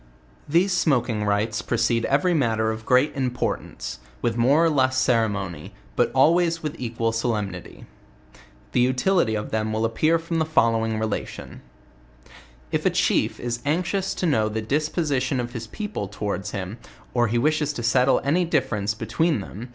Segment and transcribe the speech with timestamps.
[0.49, 3.51] These smoking rites precede every matter of great im LEWIS AND CLARKE.
[3.59, 7.85] 116 portance, witk more or less ceremony, but always with equal solemnity.
[8.71, 11.61] The utility of 'them will appear from the follow ing relation:
[12.71, 16.79] If a chief is anxious to know the disposition of his people towards him,
[17.13, 19.69] or he wishes to settle any difference between them'